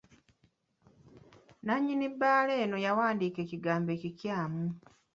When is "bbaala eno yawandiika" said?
2.13-3.39